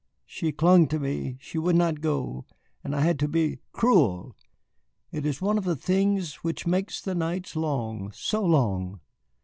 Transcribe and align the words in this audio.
She 0.25 0.51
clung 0.51 0.87
to 0.87 0.97
me, 0.99 1.37
she 1.39 1.59
would 1.59 1.75
not 1.75 2.01
go, 2.01 2.47
and 2.83 2.95
I 2.95 3.01
had 3.01 3.19
to 3.19 3.27
be 3.27 3.59
cruel. 3.71 4.35
It 5.11 5.27
is 5.27 5.43
one 5.43 5.59
of 5.59 5.63
the 5.63 5.75
things 5.75 6.37
which 6.43 6.65
make 6.65 6.91
the 7.03 7.13
nights 7.13 7.55
long 7.55 8.11
so 8.11 8.43
long. 8.43 8.99